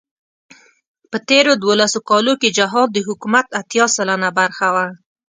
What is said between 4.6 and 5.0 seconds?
وه.